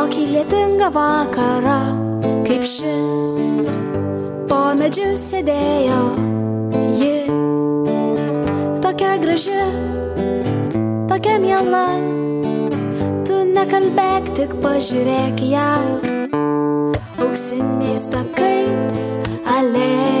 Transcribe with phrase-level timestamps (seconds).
[0.00, 1.80] Tokį lietingą vakarą,
[2.46, 3.32] kaip šis,
[4.48, 5.98] po medžiu sėdėjo
[6.96, 7.10] ji,
[8.80, 9.58] tokia graži,
[11.10, 11.84] tokia miela,
[13.28, 15.68] tu nekalbėk, tik pažiūrėk ją,
[17.26, 19.04] auksiniais takais
[19.58, 20.19] alėjom,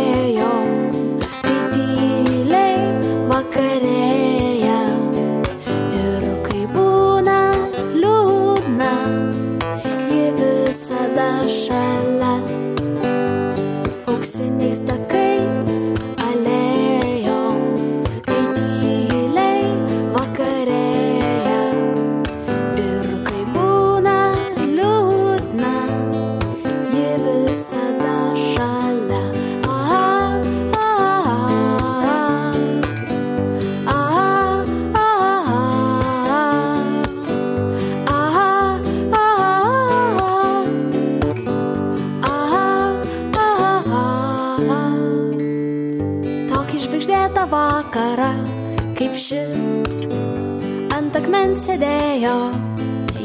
[51.60, 52.36] sėdėjo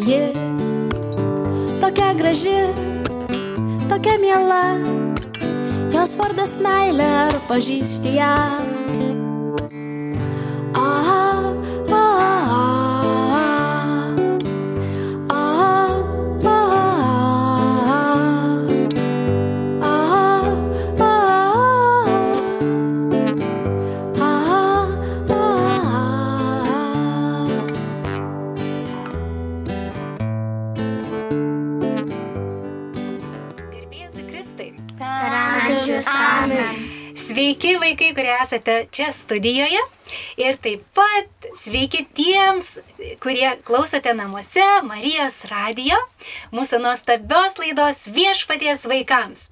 [0.08, 0.20] ji.
[1.80, 2.58] Tokia graži,
[3.88, 4.64] tokia miela,
[5.96, 8.55] jos vardas meilė ar pažįsti ją.
[38.46, 39.82] Esate čia studijoje.
[40.38, 42.76] Ir taip pat sveiki tiems,
[43.24, 45.98] kurie klausote namuose Marijos radijo,
[46.54, 49.50] mūsų nuostabios laidos viešpaties vaikams.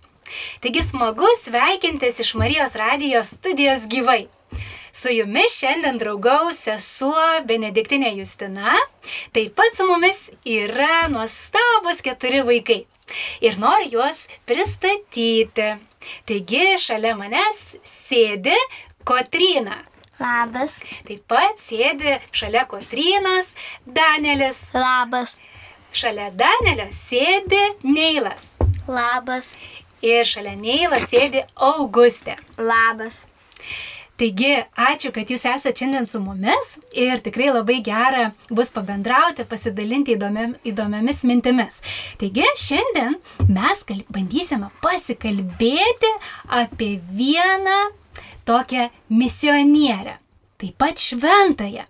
[0.61, 4.27] Taigi smagu sveikintis iš Marijos radijos studijos gyvai.
[4.93, 8.77] Su jumis šiandien draugaus sesuo Benediktinė Justina,
[9.33, 12.83] taip pat su mumis yra nuostabus keturi vaikai.
[13.41, 15.73] Ir noriu juos pristatyti.
[16.29, 18.55] Taigi šalia manęs sėdi
[19.07, 19.81] Kotryna.
[20.21, 20.77] Labas.
[21.07, 23.53] Taip pat sėdi šalia Kotrynos
[23.85, 24.67] Danelis.
[24.77, 25.39] Labas.
[25.93, 28.53] Šalia Danelio sėdi Neilas.
[28.87, 29.53] Labas.
[30.03, 32.35] Ir šalia Neilo sėdi Augustė.
[32.59, 33.23] Labas.
[34.21, 40.13] Taigi, ačiū, kad jūs esate šiandien su mumis ir tikrai labai gera bus pabendrauti, pasidalinti
[40.13, 41.79] įdomiam, įdomiamis mintimis.
[42.21, 43.17] Taigi, šiandien
[43.49, 46.11] mes kal- bandysime pasikalbėti
[46.61, 47.79] apie vieną
[48.45, 50.19] tokią misionierę,
[50.61, 51.87] taip pat šventąją.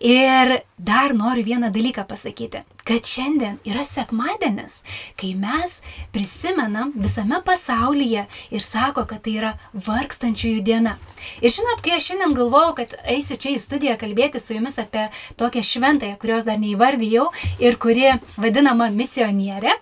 [0.00, 4.82] Ir dar noriu vieną dalyką pasakyti, kad šiandien yra sekmadienis,
[5.16, 5.78] kai mes
[6.12, 10.98] prisimenam visame pasaulyje ir sako, kad tai yra vargstančiųjų diena.
[11.40, 15.08] Ir žinot, kai aš šiandien galvojau, kad eisiu čia į studiją kalbėti su jumis apie
[15.40, 17.30] tokią šventąją, kurios dar neįvardėjau
[17.64, 19.78] ir kuri vadinama misionierė,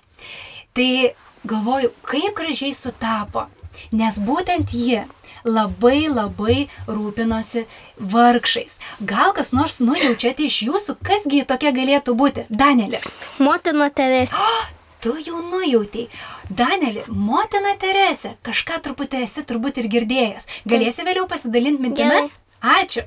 [0.78, 3.48] tai galvoju, kaip gražiai sutapo,
[3.90, 5.02] nes būtent ji
[5.44, 7.66] labai labai rūpinosi
[7.98, 8.78] vargšais.
[9.00, 12.46] Gal kas nors nujaučiate iš jūsų, kasgi tokia galėtų būti?
[12.48, 13.04] Danelė.
[13.38, 14.40] Motina Teresė.
[15.04, 16.06] Tu jau nujautai.
[16.48, 20.48] Danelį, motina Teresė, kažką truputį esi turbūt ir girdėjęs.
[20.64, 22.38] Galėsi vėliau pasidalinti mintimis?
[22.64, 23.02] Ačiū.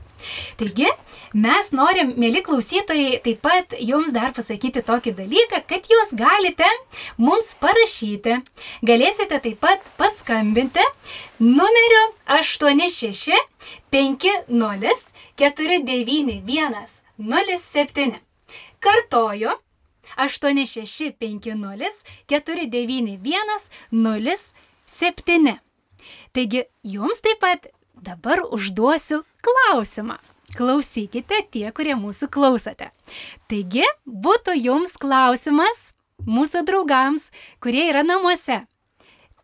[0.59, 0.85] Taigi,
[1.33, 6.67] mes norim, mėly klausytojai, taip pat jums dar pasakyti tokį dalyką, kad jūs galite
[7.17, 8.35] mums parašyti.
[8.85, 10.83] Galėsite taip pat paskambinti
[11.41, 12.03] numeriu
[12.37, 13.33] 86
[13.89, 15.09] 50
[15.41, 18.19] 491 07.
[18.79, 19.57] Kartoju
[20.17, 24.53] 8650 491
[24.85, 25.57] 07.
[26.33, 27.67] Taigi, jums taip pat
[28.03, 30.17] dabar užduosiu klausimą.
[30.55, 32.91] Klausykite tie, kurie mūsų klausote.
[33.51, 35.91] Taigi, būtų jums klausimas
[36.25, 37.29] mūsų draugams,
[37.63, 38.63] kurie yra namuose.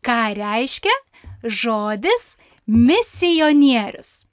[0.04, 0.94] Ką reiškia
[1.44, 2.36] žodis
[2.68, 4.24] misionierius?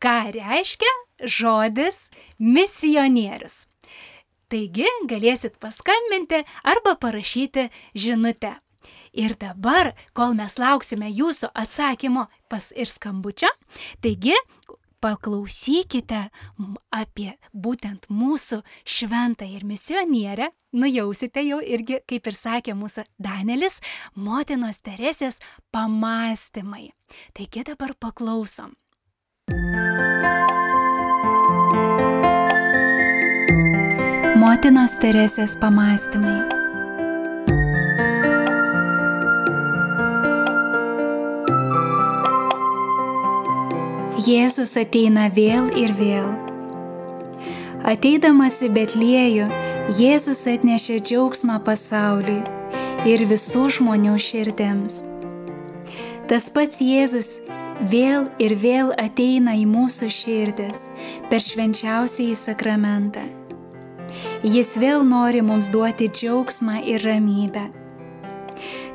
[0.00, 0.90] Ką reiškia
[1.24, 3.66] žodis misionierius?
[4.48, 8.56] Taigi galėsit paskambinti arba parašyti žinutę.
[9.12, 13.50] Ir dabar, kol mes lauksime jūsų atsakymo pas ir skambučio,
[14.04, 14.36] taigi
[15.00, 16.24] paklausykite
[16.94, 23.80] apie būtent mūsų šventą ir misionierę, nujausite jau irgi, kaip ir sakė mūsų Danelis,
[24.14, 25.40] motinos Teresės
[25.74, 26.90] pamastymai.
[27.36, 28.74] Taigi dabar paklausom.
[34.38, 36.57] Motinos Teresės pamastymai.
[44.18, 46.26] Jėzus ateina vėl ir vėl.
[47.86, 49.46] Ateidamas į Betliejų,
[49.94, 52.40] Jėzus atnešė džiaugsmą pasauliui
[53.06, 54.98] ir visų žmonių širdėms.
[56.26, 57.30] Tas pats Jėzus
[57.94, 60.90] vėl ir vėl ateina į mūsų širdis
[61.30, 63.22] per švenčiausiai sakramentą.
[64.42, 67.68] Jis vėl nori mums duoti džiaugsmą ir ramybę.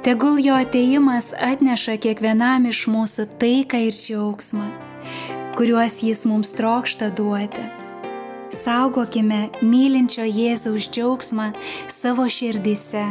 [0.04, 4.74] Tegul jo ateimas atneša kiekvienam iš mūsų taiką ir džiaugsmą,
[5.58, 7.64] kuriuos jis mums trokšta duoti.
[8.54, 11.52] Saugokime mylinčio Jėzaus džiaugsmą
[11.90, 13.06] savo širdise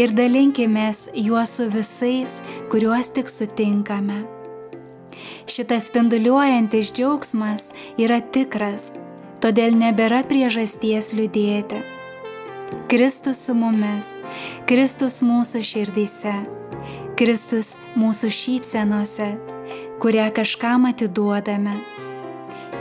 [0.00, 2.40] ir dalinkimės juo su visais,
[2.72, 4.22] kuriuos tik sutinkame.
[5.46, 8.90] Šitas spinduliuojantis džiaugsmas yra tikras,
[9.44, 11.82] todėl nebėra priežasties liūdėti.
[12.88, 14.14] Kristus su mumis,
[14.68, 16.32] Kristus mūsų širdyse,
[17.20, 19.28] Kristus mūsų šypsenose,
[20.02, 21.76] kurią kažkam atiduodame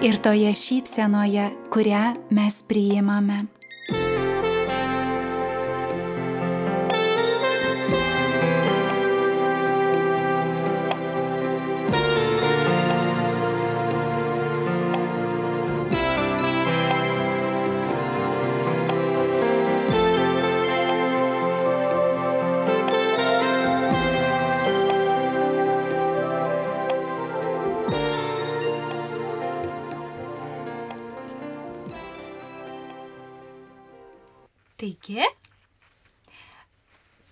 [0.02, 3.44] ir toje šypsenoje, kurią mes priimame.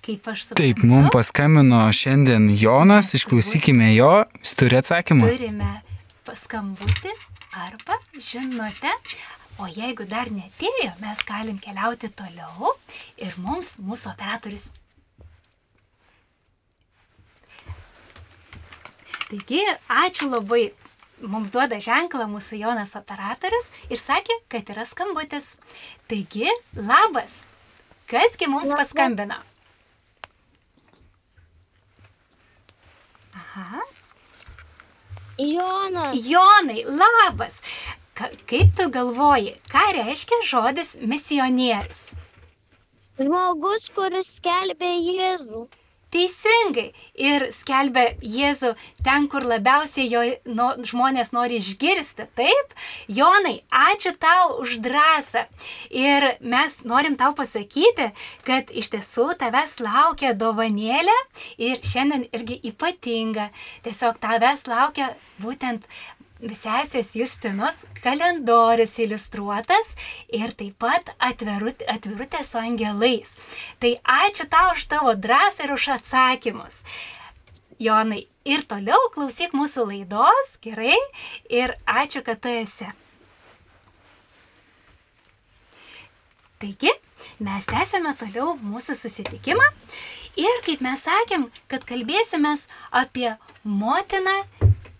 [0.10, 5.30] Kaip aš suprantu, Taip, mums paskambino šiandien Jonas, išklausykime jo, jis turi atsakymą.
[5.30, 5.74] turime
[6.26, 7.14] paskambutį
[7.54, 8.94] arba žinutę.
[9.60, 12.78] O jeigu dar netėjo, mes galim keliauti toliau
[13.20, 14.70] ir mums mūsų operatorius.
[19.30, 19.60] Taigi,
[19.92, 20.70] ačiū labai.
[21.20, 25.58] Mums duoda ženklą mūsų Jonas operatorius ir sakė, kad yra skambutis.
[26.08, 26.48] Taigi,
[26.80, 27.42] labas.
[28.08, 29.36] Kasgi mums paskambino?
[33.40, 33.82] Aha.
[35.40, 36.28] Jonas.
[36.28, 37.62] Jonai, labas.
[38.14, 42.02] Ka kaip tu galvoji, ką reiškia žodis misionierius?
[43.20, 45.64] Žmogus, kuris skelbė Jėzų.
[46.14, 46.90] Teisingai.
[47.20, 48.72] Ir skelbia Jėzų
[49.06, 52.26] ten, kur labiausiai jo no, žmonės nori išgirsti.
[52.38, 52.76] Taip,
[53.12, 55.46] Jonai, ačiū tau už drąsą.
[55.94, 58.10] Ir mes norim tau pasakyti,
[58.48, 61.18] kad iš tiesų tavęs laukia dovanėlė
[61.62, 63.50] ir šiandien irgi ypatinga.
[63.86, 65.14] Tiesiog tavęs laukia
[65.44, 65.86] būtent
[66.40, 69.92] Sesės Justinos kalendorius iliustruotas
[70.32, 73.34] ir taip pat atvirut, atvirutė su angelais.
[73.84, 73.92] Tai
[74.24, 76.80] ačiū tau už tavo drąsą ir už atsakymus.
[77.80, 80.96] Jonai, ir toliau klausyk mūsų laidos, gerai,
[81.52, 82.88] ir ačiū, kad tu esi.
[86.60, 86.92] Taigi,
[87.44, 89.68] mes tęsime toliau mūsų susitikimą
[90.40, 92.56] ir kaip mes sakėm, kad kalbėsime
[92.92, 94.40] apie motiną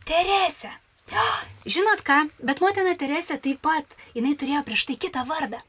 [0.10, 0.72] Teresę.
[1.70, 3.86] Žinot ką, bet motina Teresė taip pat,
[4.18, 5.60] jinai turėjo prieš tai kitą vardą.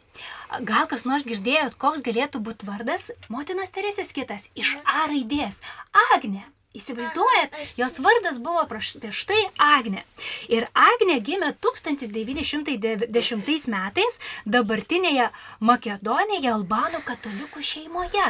[0.68, 5.60] Gal kas nors girdėjot, koks galėtų būti vardas motinos Teresės kitas iš A raidės-
[6.14, 6.44] Agne.
[6.70, 10.04] Įsivaizduojat, jos vardas buvo prieš tai Agne.
[10.46, 18.28] Ir Agne gimė 1910 metais dabartinėje Makedonijoje Albanų katalikų šeimoje.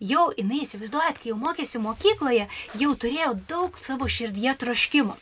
[0.00, 2.48] Jau jinai, įsivaizduojat, kai jau mokėsi mokykloje,
[2.80, 5.20] jau turėjo daug savo širdyje troškimų.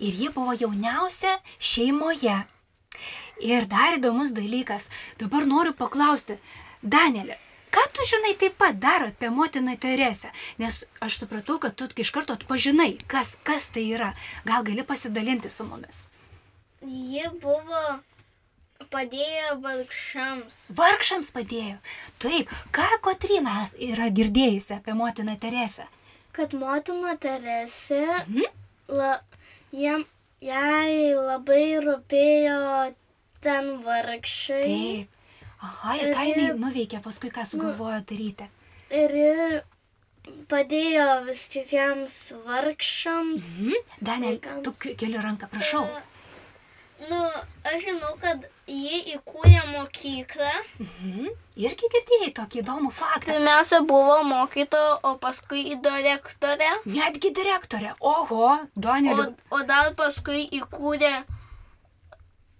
[0.00, 2.38] Ir ji buvo jauniausia šeimoje.
[3.40, 4.90] Ir dar įdomus dalykas.
[5.20, 6.36] Dabar noriu paklausti,
[6.82, 7.36] Danielė,
[7.72, 10.28] ką tu žinai taip pat dar apie motiną Teresę?
[10.60, 14.12] Nes aš supratau, kad tu iš karto atpažinai, kas, kas tai yra.
[14.44, 16.06] Gal gali pasidalinti su mumis?
[16.84, 18.00] Ji buvo
[18.92, 20.60] padėjo vargšams.
[20.78, 21.78] Vargšams padėjo.
[22.22, 25.86] Taip, ką Kotrina yra girdėjusi apie motiną Teresę?
[26.32, 28.44] Kad motina Teresė, Mhm.
[28.88, 29.20] la,
[29.72, 30.04] jam,
[30.40, 32.94] jai labai rūpėjo
[33.40, 34.64] ten vargšai.
[34.66, 35.08] Taip.
[35.62, 38.46] Aha, ir ką jinai nuveikė paskui, ką sugalvojo daryti?
[38.90, 39.62] Ir
[40.48, 42.14] padėjo vis kitiems
[42.46, 43.48] vargšams.
[43.60, 43.90] Mhm.
[44.00, 45.84] Daniel, tu ke- keli ranką, prašau.
[47.08, 47.20] Nu,
[47.64, 50.50] aš žinau, kad ji įkūrė mokyklą.
[50.84, 51.30] Mhm.
[51.60, 53.30] Irgi girdėjai tokį įdomų faktą.
[53.32, 56.68] Pirmiausia buvo mokytoja, o paskui į direktorę.
[56.86, 57.94] Netgi direktorė.
[58.00, 59.34] Oho, O, Daniel.
[59.50, 61.14] o dar paskui įkūrė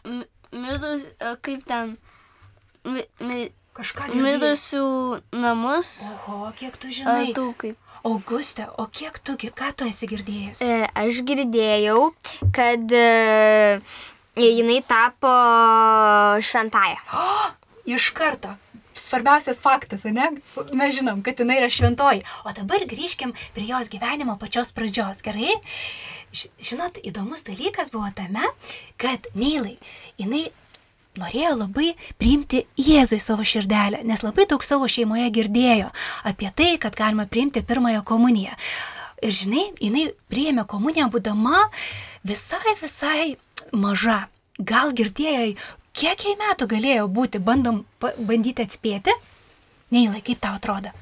[0.05, 1.97] mi- mirus, e, kaip ten,
[2.85, 4.25] mi, mi, Kažką girdėjai.
[4.25, 4.85] mirusių
[5.33, 6.11] namus.
[6.13, 7.33] Oho, kiek tu žinai.
[7.37, 7.77] tų kaip.
[8.05, 10.63] Auguste, o kiek tu, ką tu esi girdėjęs?
[10.63, 12.15] E, Aš girdėjau,
[12.57, 13.81] kad e,
[14.37, 15.31] jinai tapo
[16.43, 17.01] šventąją.
[17.13, 17.29] O,
[17.97, 18.57] iš karto.
[18.95, 20.29] Svarbiausias faktas, ne?
[20.77, 22.25] Mes žinom, kad jinai yra šventoji.
[22.45, 25.57] O dabar grįžkim prie jos gyvenimo pačios pradžios, gerai?
[26.31, 28.45] Žinot, įdomus dalykas buvo tame,
[29.01, 29.79] kad Neilai,
[30.21, 30.51] jinai
[31.19, 35.91] norėjo labai priimti Jėzų į savo širdelę, nes labai daug savo šeimoje girdėjo
[36.29, 38.55] apie tai, kad galima priimti pirmąją komuniją.
[39.21, 41.67] Ir žinai, jinai priėmė komuniją būdama
[42.25, 43.35] visai, visai
[43.73, 44.27] maža.
[44.59, 45.55] Gal girdėjo,
[45.97, 49.15] kiek jai metų galėjo būti, bandom bandyti atspėti?
[49.91, 50.93] Neilai, kaip tau atrodo?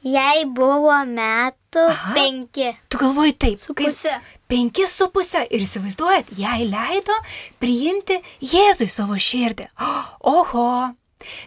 [0.00, 2.14] Jai buvo metų Aha.
[2.16, 2.70] penki.
[2.88, 4.14] Tu galvoji taip, Su puse.
[4.48, 5.42] Penki su pusė.
[5.52, 7.14] Ir įsivaizduojat, jai leido
[7.60, 9.68] priimti Jėzų į savo širdį.
[10.34, 10.70] Oho.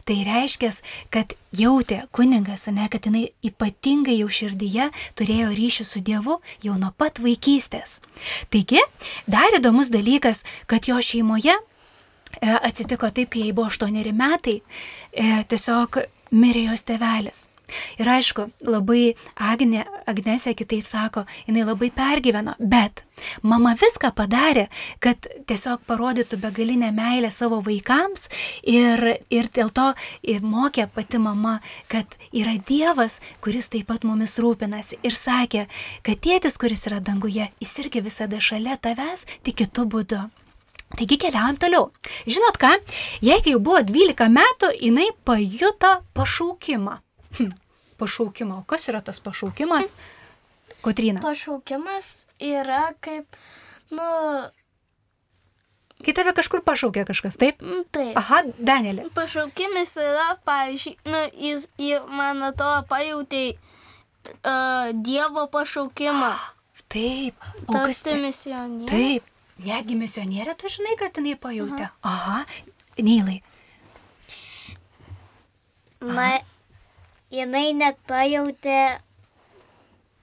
[0.07, 0.71] Tai reiškia,
[1.13, 4.89] kad jautė kuningas, ne, kad jinai ypatingai jau širdyje
[5.19, 7.99] turėjo ryšį su Dievu jau nuo pat vaikystės.
[8.53, 8.81] Taigi,
[9.29, 11.61] dar įdomus dalykas, kad jo šeimoje e,
[12.53, 14.59] atsitiko taip, jai buvo 8 metai,
[15.11, 16.03] e, tiesiog
[16.33, 17.47] mirė jos tevelis.
[17.97, 23.03] Ir aišku, labai Agne, Agnesė kitaip sako, jinai labai pergyveno, bet
[23.41, 24.67] mama viską padarė,
[25.03, 28.27] kad tiesiog parodytų begalinę meilę savo vaikams
[28.67, 29.93] ir, ir dėl to
[30.43, 35.67] mokė pati mama, kad yra Dievas, kuris taip pat mumis rūpinasi ir sakė,
[36.03, 40.23] kad tėtis, kuris yra danguje, jis irgi visada šalia tavęs, tik kitų būdų.
[40.93, 41.87] Taigi keliaujam toliau.
[42.29, 42.75] Žinot ką,
[43.25, 46.99] jei jau buvo 12 metų, jinai pajuto pašaukimą.
[47.37, 47.51] Hm,
[48.01, 48.59] pašaukimą.
[48.61, 49.95] O kas yra tas pašaukimas?
[50.83, 51.21] Kotrina.
[51.23, 52.11] Pašaukimas
[52.43, 53.37] yra kaip,
[53.91, 54.09] nu,
[56.03, 57.61] Kai tave kažkur pašaukė kažkas, taip?
[57.63, 58.17] nu, taip.
[58.19, 59.05] Aha, Danielė.
[59.15, 66.33] Pašaukimas yra, pavyzdžiui, nu, jis, jis man atrodo, pajutė uh, Dievo pašaukimą.
[66.91, 67.37] Taip.
[67.39, 68.17] Tapti Auguste.
[68.19, 68.89] misionieriumi.
[68.91, 69.29] Taip.
[69.63, 71.87] Netgi misionierė, tu žinai, kad jinai pajutė.
[72.03, 72.41] Aha.
[72.99, 73.37] Neilai.
[76.03, 76.27] Ma,
[77.33, 78.83] jinai net pajutė.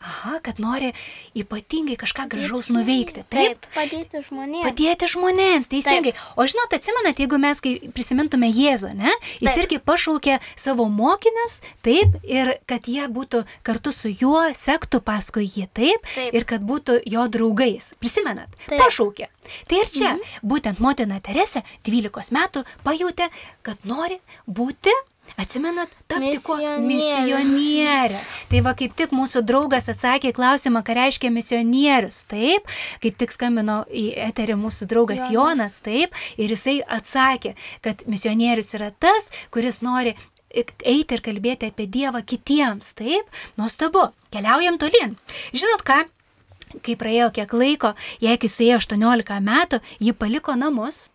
[0.01, 0.95] Aha, kad nori
[1.37, 3.21] ypatingai kažką gražaus nuveikti.
[3.29, 3.67] Taip.
[3.75, 4.65] Padėti žmonėms.
[4.65, 6.15] Padėti žmonėms, teisingai.
[6.41, 9.13] O žinot, atsimenat, jeigu mes kai prisimintume Jėzų, ne?
[9.43, 9.61] Jis Taip.
[9.67, 15.69] irgi pašaukė savo mokinius, taip, ir kad jie būtų kartu su juo, sektų paskui jį,
[15.77, 16.33] taip, Taip.
[16.33, 17.93] ir kad būtų jo draugais.
[18.01, 18.49] Prisimenat?
[18.71, 18.81] Taip.
[18.81, 19.29] Pašaukė.
[19.69, 23.29] Tai ir čia, būtent motina Teresė 12 metų pajutė,
[23.61, 24.97] kad nori būti
[25.39, 26.57] Atsimenat, tapti kuo?
[26.83, 28.21] Misionierė.
[28.51, 32.25] Tai va kaip tik mūsų draugas atsakė klausimą, ką reiškia misionierius.
[32.31, 32.69] Taip,
[33.03, 38.75] kaip tik skambino į eterį mūsų draugas Jonas, Jonas taip, ir jisai atsakė, kad misionierius
[38.79, 40.17] yra tas, kuris nori
[40.51, 42.95] eiti ir kalbėti apie Dievą kitiems.
[42.99, 43.29] Taip,
[43.61, 44.09] nuostabu.
[44.35, 45.17] Keliaujam tolin.
[45.55, 46.03] Žinot ką?
[46.87, 51.09] Kai praėjo kiek laiko, jei kai suėjo 18 metų, ji paliko namus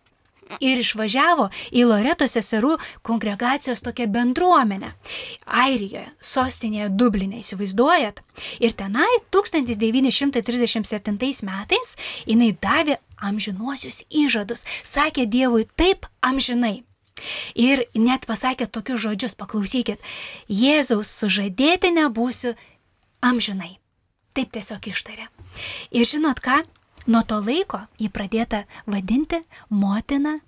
[0.60, 4.92] ir išvažiavo į Loreto seserų kongregacijos tokią bendruomenę.
[5.46, 8.22] Airijoje, sostinėje Dublinė, įsivaizduojat?
[8.60, 16.84] Ir tenai 1937 metais jinai davė amžinuosius įžadus, sakė Dievui taip amžinai.
[17.56, 19.96] Ir net pasakė tokius žodžius, paklausykit,
[20.52, 22.52] Jėzaus sužadėti nebūsiu
[23.24, 23.80] amžinai.
[24.36, 25.32] taip tiesiog ištarė.
[25.96, 26.60] Ir žinot ką,
[27.06, 30.38] nuo to laiko jį pradėta vadinti motina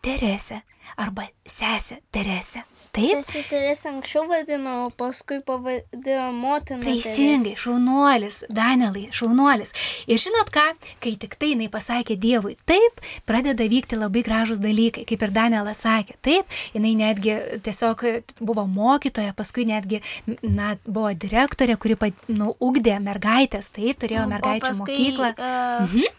[0.00, 0.62] Teresė
[0.96, 2.64] arba sesė Teresė.
[2.90, 3.20] Taip?
[3.28, 6.82] Sesiteris anksčiau vadino, o paskui pavadino motiną.
[6.82, 9.70] Teisingai, šaunuolis, Danielai, šaunuolis.
[10.10, 10.64] Ir žinot ką,
[11.04, 12.98] kai tik tai jinai pasakė Dievui, taip,
[13.30, 18.02] pradeda vykti labai gražus dalykai, kaip ir Danielas sakė, taip, jinai netgi tiesiog
[18.40, 20.02] buvo mokytoja, paskui netgi,
[20.42, 25.30] na, buvo direktorė, kuri, pa- nu, ugdė mergaitės, taip, turėjo mergaičių mokyklą.
[25.38, 26.16] Uh, Mhm.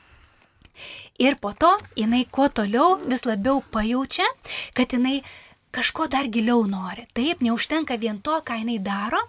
[1.22, 4.26] Ir po to jinai kuo toliau vis labiau pajaučia,
[4.74, 5.20] kad jinai
[5.72, 7.08] kažko dar giliau nori.
[7.16, 9.22] Taip, neužtenka vien to, ką jinai daro.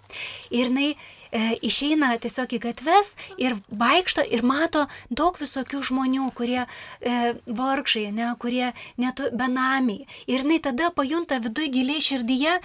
[0.51, 6.61] Ir jinai e, išeina tiesiog į gatves ir vaikšto ir mato daug visokių žmonių, kurie
[6.63, 10.07] e, vargšai, ne, kurie netu benamiai.
[10.27, 12.59] Ir jinai tada pajunta viduje giliai širdyje,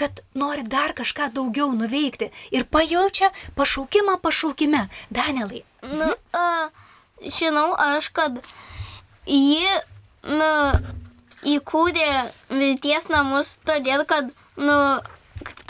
[0.00, 2.30] kad nori dar kažką daugiau nuveikti.
[2.54, 4.88] Ir pajaučia pašaukimą pašaukime.
[5.10, 5.64] Danielai.
[5.82, 6.68] nu, uh,
[7.20, 8.40] žinau aš, kad
[9.26, 9.64] ji
[10.22, 10.50] nu,
[11.46, 12.10] įkūrė
[12.50, 14.30] vilties namus todėl, kad,
[14.60, 14.76] nu,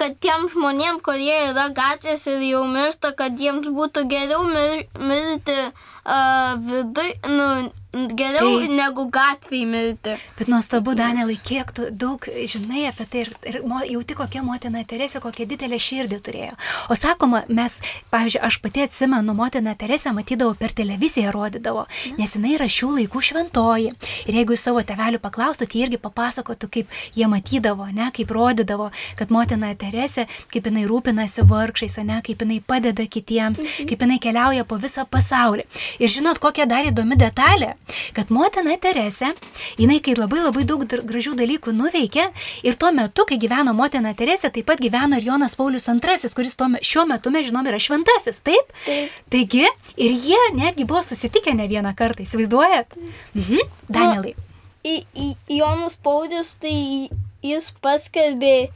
[0.00, 5.58] kad tiem žmonėm, kurie yra gatvės ir jau miršta, kad jiems būtų geriau mir, mirti
[5.68, 7.48] uh, vidui, nu,
[7.92, 10.14] geriau Tai- negu gatvėje mirti.
[10.38, 15.20] Bet nuostabu, Danielai, kiek tu daug žinai apie tai ir, ir jauti, kokia motina Teresė,
[15.20, 16.54] kokią didelę širdį turėjo.
[16.90, 17.80] O sakoma, mes,
[18.12, 21.86] pavyzdžiui, aš pati atsimenu, motina Teresė matydavau per televiziją rodydavo,
[22.18, 23.92] nes jinai yra šių laikų šventoji.
[24.26, 28.90] Ir jeigu jūs savo tevelių paklaustų, tai irgi papasakotų, kaip jie matydavo, ne, kaip rodydavo,
[29.18, 34.64] kad motina Teresė, kaip jinai rūpinasi vargšais, ne, kaip jinai padeda kitiems, kaip jinai keliauja
[34.64, 35.66] po visą pasaulį.
[35.98, 37.74] Ir žinot, kokia dar įdomi detalė,
[38.16, 39.32] kad motina Teresė,
[39.80, 42.26] jinai kai labai labai daug gražių dalykų nuveikė
[42.66, 46.56] ir tuo metu, kai gyveno motina Teresė, taip pat gyveno ir Jonas Paulius II, kuris
[46.58, 48.74] tuo, šiuo metu, mes žinom, yra šventasis, taip?
[48.86, 49.16] Taip.
[49.32, 52.96] Taigi, ir jie netgi buvo susitikę ne vieną kartą, įsivaizduojat?
[53.34, 53.74] Mhm.
[53.88, 54.36] Danielai.
[54.80, 57.10] Į, į Jonas Paulius, tai
[57.44, 58.70] jis paskelbė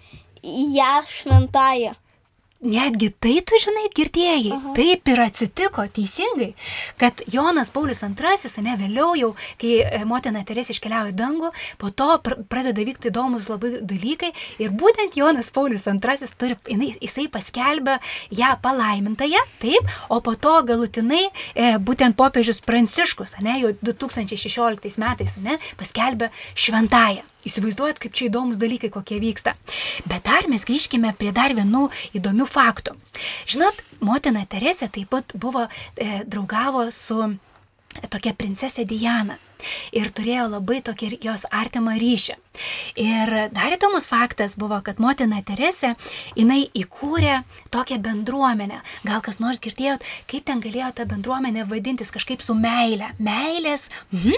[0.45, 1.95] ją šventąją.
[2.65, 4.55] Netgi tai tu žinai, girdėjai.
[4.57, 4.71] Aha.
[4.77, 6.55] Taip ir atsitiko, teisingai,
[7.01, 11.51] kad Jonas Paulius II, ne vėliau jau, kai e, motina Teresė iškeliauja į dangų,
[11.81, 14.33] po to pr pradeda vykti įdomus labai dalykai
[14.65, 17.99] ir būtent Jonas Paulius II turi, jinai, jisai paskelbė
[18.33, 25.37] ją palaimintąją, taip, o po to galutinai e, būtent popiežius Pranciškus, ne, jau 2016 metais,
[25.45, 27.29] ne, paskelbė šventąją.
[27.49, 29.57] Įsivaizduojat, kaip čia įdomus dalykai, kokie vyksta.
[30.09, 32.97] Bet dar mes grįžkime prie dar vienų įdomių faktų.
[33.51, 37.35] Žinot, motina Teresė taip pat buvo, e, draugavo su
[38.11, 39.39] tokia princesė Diana.
[39.97, 42.35] Ir turėjo labai tokį jos artimą ryšį.
[43.01, 45.95] Ir dar įdomus faktas buvo, kad motina Teresė,
[46.37, 48.83] jinai įkūrė tokią bendruomenę.
[49.09, 53.15] Gal kas nors girdėjot, kaip ten galėjo ta bendruomenė vadintis kažkaip su meile.
[53.19, 53.89] Meilės.
[54.13, 54.37] Mhm.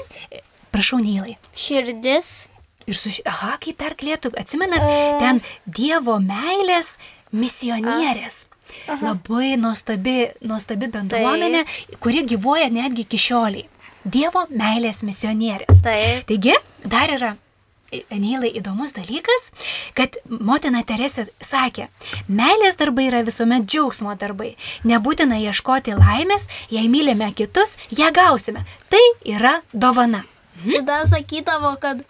[0.70, 1.38] Prašau, Nylai.
[1.56, 2.46] Širdis.
[2.86, 3.12] Ir su...
[3.26, 4.84] Aha, kaip dar galėtų, atsimenat,
[5.22, 6.96] ten Dievo meilės
[7.34, 8.44] misionierės.
[8.86, 11.64] Labai nuostabi, nuostabi bendruomenė,
[12.02, 13.66] kuri gyvuoja netgi iki šioliai.
[14.06, 15.82] Dievo meilės misionierės.
[15.82, 16.26] Taip.
[16.30, 16.54] Taigi,
[16.86, 17.34] dar yra
[18.10, 19.50] Nylai įdomus dalykas,
[19.94, 21.86] kad motina Teresė sakė,
[22.26, 24.56] meilės darbai yra visuomet džiaugsmo darbai.
[24.82, 28.64] Nebūtina ieškoti laimės, jei mylime kitus, ją gausime.
[28.90, 30.24] Tai yra dovana.
[30.66, 32.02] Ir dar sakydavo, kad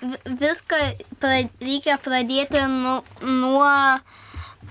[0.00, 0.80] viską
[1.20, 3.72] pra, reikia pradėti nu, nuo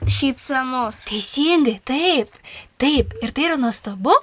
[0.07, 1.03] šypsenos.
[1.09, 2.33] Teisingai, taip,
[2.81, 3.13] taip.
[3.25, 4.13] Ir tai yra nuostabu.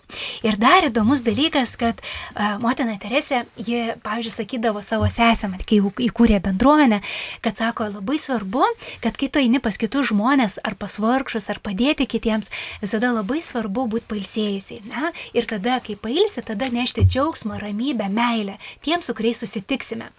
[0.47, 6.38] Ir dar įdomus dalykas, kad uh, motina Teresė, ji, pavyzdžiui, sakydavo savo sesėm, kai įkūrė
[6.45, 7.01] bendruomenę,
[7.45, 8.64] kad sako, labai svarbu,
[9.05, 12.51] kad kai tu eini pas kitus žmonės, ar pas vargšus, ar padėti kitiems,
[12.83, 14.83] visada labai svarbu būti pailsėjusiai.
[14.90, 15.12] Ne?
[15.35, 20.11] Ir tada, kai pailsi, tada nešti džiaugsmą, ramybę, meilę tiems, su kuriais susitiksime.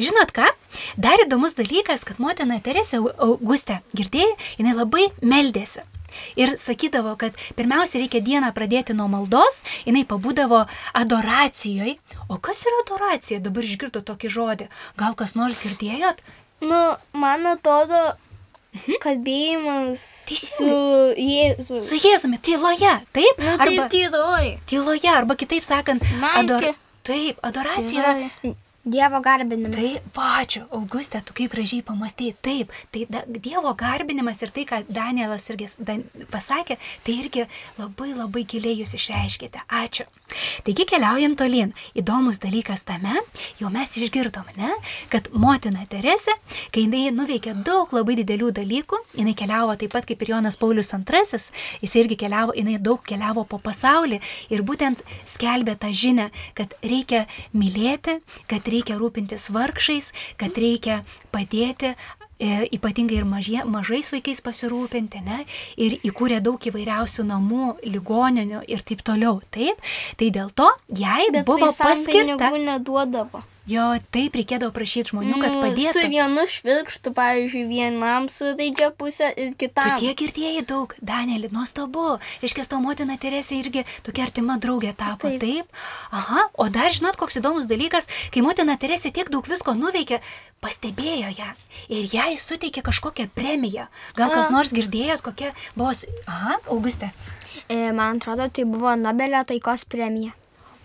[0.00, 0.46] Žinot ką?
[1.00, 5.82] Dar įdomus dalykas, kad motina Teresė Au- Augustė, girdėjai, jinai labai meldėsi.
[6.40, 10.64] Ir sakydavo, kad pirmiausia reikia dieną pradėti nuo maldos, jinai pabūdavo
[11.00, 11.98] adoracijoje.
[12.28, 13.40] O kas yra adoracija?
[13.44, 14.70] Dabar išgirdo tokį žodį.
[15.00, 16.22] Gal kas nors girdėjot?
[16.60, 16.80] Nu,
[17.16, 18.02] man atrodo,
[19.02, 20.70] kalbėjimas su
[21.16, 21.80] Jėzu.
[21.82, 23.40] Su Jėzumi, tyloje, taip?
[23.42, 24.50] Nu, taip, tyroj.
[24.70, 26.74] Tyloje, arba kitaip sakant, Smelki.
[27.06, 29.76] Taip, adoracija yra Dievo garbinimas.
[29.76, 34.80] Tai pačiu, Augustė, tu kaip gražiai pamastėjai, taip, tai da, Dievo garbinimas ir tai, ką
[34.88, 37.44] Danielas irgi Dan, pasakė, tai irgi
[37.76, 39.66] labai labai giliai jūs išreiškite.
[39.68, 40.08] Ačiū.
[40.66, 41.72] Taigi keliaujam tolyn.
[41.98, 43.16] Įdomus dalykas tame,
[43.60, 44.72] jau mes išgirdom, ne,
[45.12, 46.34] kad motina Teresė,
[46.74, 50.92] kai jinai nuveikė daug labai didelių dalykų, jinai keliavo taip pat kaip ir Jonas Paulius
[50.94, 51.40] II,
[51.82, 54.20] jis irgi keliavo, jinai daug keliavo po pasaulį
[54.52, 61.02] ir būtent skelbė tą žinę, kad reikia mylėti, kad reikia rūpintis vargšais, kad reikia
[61.34, 61.94] padėti
[62.40, 65.44] ypatingai ir mažie, mažais vaikais pasirūpinti, ne,
[65.76, 69.40] ir įkūrė daug įvairiausių namų, ligoninių ir taip toliau.
[69.52, 69.80] Taip,
[70.16, 72.16] tai dėl to jai Bet buvo paskirta.
[72.16, 73.42] pinigų neduodavo.
[73.70, 75.92] Jo, taip reikėdavo prašyti žmonių, kad Nu, padėtų.
[75.94, 79.98] Su vienu švirkštu, pavyzdžiui, vienam sudaidžia pusę ir Tu kitam.
[80.00, 82.16] tiek girdėjai daug, Danielį, nuostabu.
[82.42, 85.40] Reiškia, tavo motina Teresė irgi tokia artima draugė tapo, taip.
[85.44, 85.66] Taip.
[86.10, 90.18] Aha, o dar žinot, koks įdomus dalykas, kai motina Teresė tiek daug visko nuveikė,
[90.64, 91.50] pastebėjo ją
[91.88, 93.86] ir jai suteikė kažkokią premiją.
[94.18, 94.50] Gal kas A.
[94.50, 95.92] nors girdėjot, kokia buvo...
[96.26, 97.12] Aha, Auguste.
[97.68, 100.32] E, Man atrodo, tai buvo Nobelio taikos premija.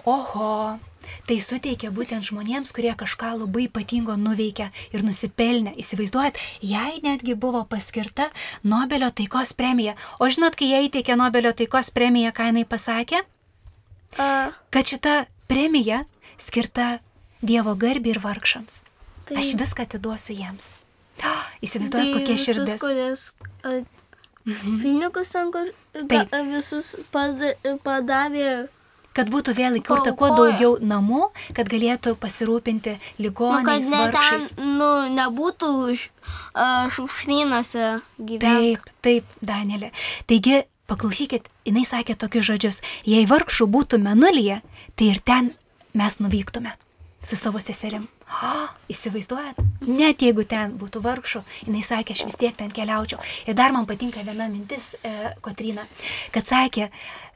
[0.06, 0.78] Oho,
[1.28, 5.76] tai suteikia būtent žmonėms, kurie kažką labai ypatingo nuveikė ir nusipelnė.
[5.82, 8.30] Įsivaizduojat, jai netgi buvo paskirta
[8.64, 9.96] Nobelio taikos premija.
[10.20, 13.24] O žinot, kai jai įteikė Nobelio taikos premiją, ką jinai pasakė?
[14.18, 16.04] A, Kad šita premija
[16.38, 17.00] skirta
[17.46, 18.84] Dievo garbi ir vargšams.
[19.28, 20.72] tai, Aš viską atiduosiu jiems.
[21.22, 22.80] Ah, Įsivaizduojat, kokia visus, širdis.
[22.82, 23.26] Kurias,
[23.64, 23.82] a,
[24.82, 26.32] pinigus ten kur Taip.
[26.32, 28.68] ga- visus pada, padavė.
[29.16, 34.48] Kad būtų vėl įkurta kuo daugiau namų, kad galėtų pasirūpinti Nu, kad ligoniais, ne ten,
[34.76, 35.70] nu, nebūtų
[36.96, 38.46] šušnynuose gyventi.
[38.46, 39.92] Taip, taip, Danielė.
[40.28, 44.62] Taigi, paklausykit, jinai sakė tokius žodžius, jei vargšų būtų menulyje,
[44.96, 45.54] tai ir ten
[45.96, 46.76] mes nuvyktume
[47.26, 48.10] su savo seserim.
[48.44, 49.60] O, įsivaizduojat?
[49.86, 53.22] Net jeigu ten būtų vargšų, jinai sakė, aš vis tiek ten keliaučiau.
[53.48, 55.86] Ir dar man patinka viena mintis, e, Kotrina,
[56.36, 56.90] kad sakė,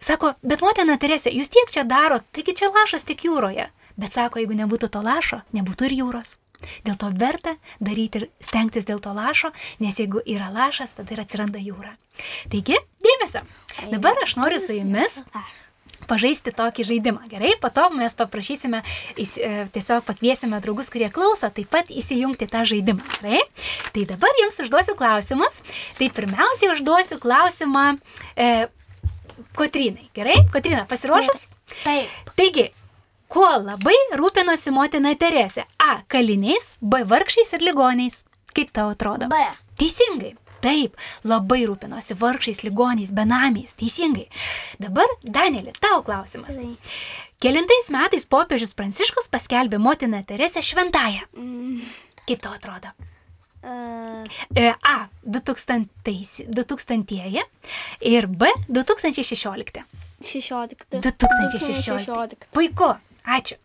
[0.03, 3.69] sako, bet motina Teresė, jūs tiek čia darot, taigi čia lašas tik jūroje.
[3.99, 6.37] Bet sako, jeigu nebūtų to lašo, nebūtų ir jūros.
[6.83, 11.23] Dėl to verta daryti ir stengtis dėl to lašo, nes jeigu yra lašas, tada ir
[11.23, 11.95] atsiranda jūra.
[12.51, 13.45] Taigi, dėmesio.
[13.93, 15.21] Dabar aš noriu su jumis
[16.07, 17.27] pažaisti tokį žaidimą.
[17.31, 18.81] Gerai, po to mes paprašysime,
[19.17, 23.03] e, tiesiog pakviesime draugus, kurie klauso, taip pat įsijungti tą žaidimą.
[23.19, 23.43] Gerai?
[23.95, 25.61] Tai dabar jums užduosiu klausimus.
[25.99, 27.85] Tai pirmiausiai užduosiu klausimą
[28.35, 28.67] e,
[29.55, 30.09] Kotrinai.
[30.15, 30.43] Gerai?
[30.53, 31.47] Kotrina, pasiruošus?
[31.83, 32.33] Taip.
[32.37, 32.69] Taigi,
[33.31, 35.65] kuo labai rūpinosi motina Teresė?
[35.79, 36.01] A.
[36.11, 37.03] Kaliniais, B.
[37.07, 38.23] Vargšiais ir ligoniais.
[38.55, 39.29] Kaip tau atrodo?
[39.31, 39.41] B.
[39.79, 40.35] Teisingai.
[40.63, 43.75] Taip, labai rūpinosi vargšiais, ligoniais, benamiais.
[43.79, 44.27] Teisingai.
[44.81, 46.57] Dabar, Danielė, tau klausimas.
[47.39, 51.29] Kelintais metais popiežius Pranciškus paskelbė motiną Teresę šventąją.
[52.27, 52.91] Kaip tau atrodo?
[53.63, 54.23] A,
[54.55, 55.07] E, A.
[55.23, 55.87] 2000
[56.47, 57.43] 2000
[58.01, 58.45] ir B.
[58.69, 59.83] 2016.
[60.21, 61.01] 16.
[61.01, 62.47] 2016.
[62.51, 62.95] Puiku.
[63.27, 63.57] Ačiū.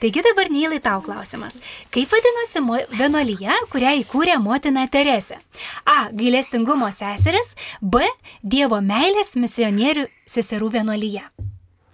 [0.00, 1.58] Taigi dabar Nylai tau klausimas.
[1.92, 2.62] Kaip vadinosi
[2.96, 5.40] vienuolyje, kurią įkūrė motina Teresė?
[5.84, 6.08] A.
[6.12, 7.56] Gailestingumo seseris.
[7.82, 8.06] B.
[8.42, 11.24] Dievo meilės misionierių seserų vienuolyje.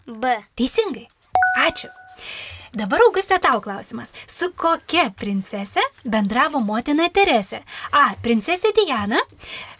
[0.07, 0.37] B.
[0.55, 1.09] Teisingai.
[1.66, 1.90] Ačiū.
[2.76, 4.12] Dabar Augustė tau klausimas.
[4.29, 7.62] Su kokia princese bendravo motina Teresė?
[7.90, 8.11] A.
[8.22, 9.22] Princesė Diana.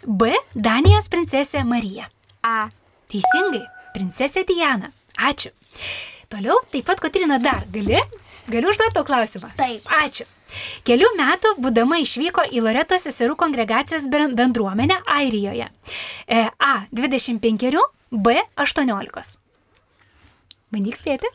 [0.03, 0.33] B.
[0.55, 2.09] Danijos princesė Marija.
[2.41, 2.71] A.
[3.11, 4.89] Teisingai, princesė Diana.
[5.29, 5.53] Ačiū.
[6.29, 7.99] Toliau, taip pat, Kotrina, dar gali?
[8.47, 9.49] Galiu užduoti tau klausimą?
[9.59, 9.87] Taip.
[9.91, 10.25] Ačiū.
[10.87, 15.67] Kelių metų būdama išvyko į Loreto seserų kongregacijos ben- bendruomenę Airijoje.
[16.27, 16.73] E, A.
[16.91, 18.37] 25, B.
[18.55, 19.37] 18.
[20.71, 21.27] Bandyk spėti.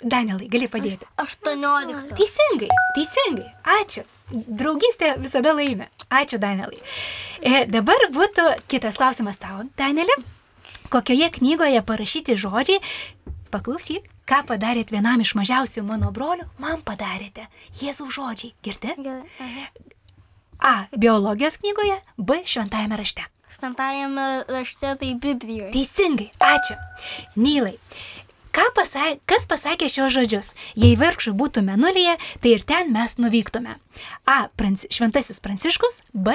[0.00, 1.04] Danielai, gali padėti.
[1.20, 2.14] 18.
[2.16, 3.50] Teisingai, teisingai.
[3.80, 4.06] Ačiū.
[4.32, 5.90] Draugystė visada laimė.
[6.08, 6.80] Ačiū, Danielai.
[7.42, 10.16] E, dabar būtų kitas klausimas tau, Danielė.
[10.90, 12.80] Kokioje knygoje parašyti žodžiai,
[13.54, 17.46] paklausyk, ką padarėt vienam iš mažiausių mano brolių, man padarėte.
[17.78, 18.96] Jėzaus žodžiai, girdi?
[20.58, 20.74] A.
[20.90, 22.40] Biologijos knygoje, B.
[22.42, 23.22] Šventajame rašte.
[23.54, 25.70] Šventajame rašte tai Biblijoje.
[25.76, 26.76] Teisingai, ačiū.
[27.38, 27.78] Nylai.
[28.50, 30.52] Pasakė, kas pasakė šios žodžius?
[30.74, 33.78] Jei vargšų būtų menulyje, tai ir ten mes nuvyktume.
[34.26, 34.38] A.
[34.58, 36.34] Pranc, šventasis Pranciškus, B.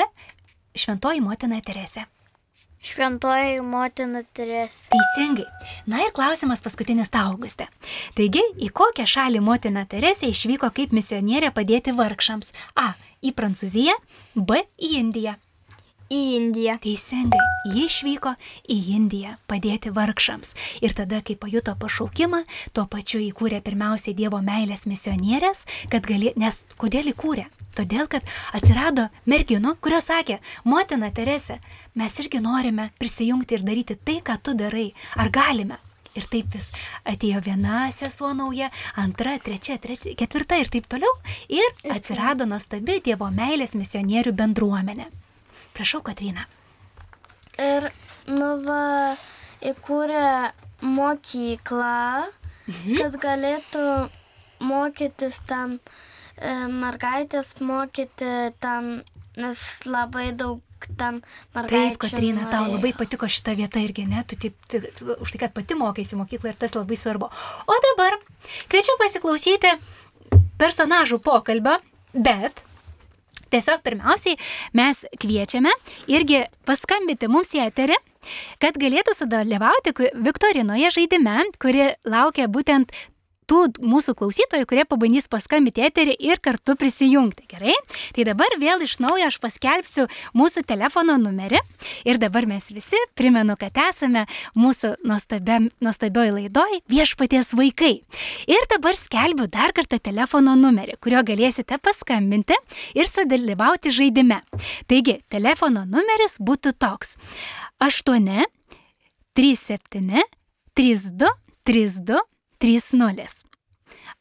[0.80, 2.08] Šventoji motina Teresė.
[2.86, 4.78] Šventoji motina Teresė.
[4.92, 5.46] Teisingai.
[5.90, 7.66] Na ir klausimas paskutinis tau, Auguste.
[8.18, 12.54] Taigi, į kokią šalį motina Teresė išvyko kaip misionierė padėti vargšams?
[12.78, 12.94] A.
[13.26, 13.96] Į Prancūziją,
[14.38, 14.62] B.
[14.78, 15.34] Į Indiją.
[16.14, 16.76] Į Indiją.
[16.84, 17.42] Teisingai,
[17.74, 18.36] ji išvyko
[18.70, 20.54] į Indiją padėti vargšams.
[20.86, 22.44] Ir tada, kai pajuto pašaukimą,
[22.78, 27.50] tuo pačiu įkūrė pirmiausiai Dievo meilės misionierės, kad gali, nes kodėl įkūrė?
[27.76, 28.24] Todėl, kad
[28.56, 31.58] atsirado merginų, kurios sakė, motina Terese,
[32.00, 34.94] mes irgi norime prisijungti ir daryti tai, ką tu darai.
[35.20, 35.82] Ar galime?
[36.16, 36.70] Ir taip vis
[37.04, 41.12] atėjo viena sesuo nauja, antra, trečia, trečia, ketvirta ir taip toliau.
[41.52, 45.10] Ir atsirado nuostabi Dievo meilės misionierių bendruomenė.
[45.76, 46.48] Prašau, Katrina.
[47.60, 47.90] Ir,
[48.32, 49.18] nu, va,
[49.60, 50.54] įkūrė
[50.88, 52.32] mokyklą,
[52.96, 53.86] kad galėtų
[54.64, 58.92] mokytis ten, e, mergaitės mokyti ten,
[59.40, 60.62] nes labai daug
[61.00, 61.22] ten
[61.56, 61.96] mergaičių.
[61.96, 62.76] Taip, Katrina, tau norėjo.
[62.78, 64.22] labai patiko šita vieta irgi, ne?
[64.28, 67.32] Tu taip, taip, už tai, kad pati mokėsi mokyklą ir tas labai svarbu.
[67.66, 68.20] O dabar
[68.70, 69.76] kviečiu pasiklausyti
[70.62, 71.80] personažų pokalbio,
[72.14, 72.64] bet
[73.54, 74.38] tiesiog pirmiausiai
[74.76, 75.72] mes kviečiame
[76.12, 77.98] irgi paskambinti mums į eterį,
[78.60, 79.94] kad galėtų sudalyvauti
[80.26, 82.94] Viktorinoje žaidime, kuri laukia būtent
[83.50, 87.46] tų mūsų klausytojų, kurie pabandys paskambinti eterį ir kartu prisijungti.
[87.52, 87.76] Gerai?
[88.16, 91.62] Tai dabar vėl iš naujo aš paskelbsiu mūsų telefono numerį.
[92.08, 94.26] Ir dabar mes visi primenu, kad esame
[94.58, 97.94] mūsų nuostabioj laidoj viešpaties vaikai.
[98.50, 102.58] Ir dabar skelbiu dar kartą telefono numerį, kurio galėsite paskambinti
[102.98, 104.42] ir sudalyvauti žaidime.
[104.90, 107.16] Taigi, telefono numeris būtų toks.
[107.84, 108.46] 8
[109.36, 110.24] 37
[110.76, 111.34] 32
[111.66, 112.20] 32
[112.60, 113.46] 30.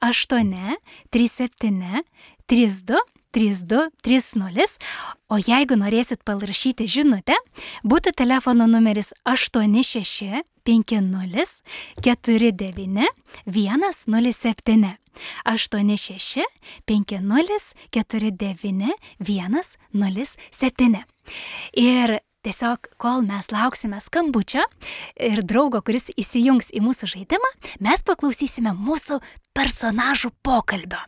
[0.01, 0.77] 8
[1.11, 2.03] 37
[2.47, 3.01] 32
[3.35, 4.79] 32 30.
[5.29, 7.35] O jeigu norėsit parašyti žinutę,
[7.83, 11.62] būtų telefono numeris 86 50
[12.01, 13.09] 49
[13.47, 14.94] 107.
[15.47, 16.44] 86
[16.87, 18.94] 50 49
[19.92, 21.05] 107.
[21.75, 24.64] Ir tiesiog, kol mes lauksime skambučio
[25.16, 27.50] ir draugo, kuris įsijungs į mūsų žaidimą,
[27.85, 29.20] mes paklausysime mūsų
[29.57, 31.00] personažų pokalbio.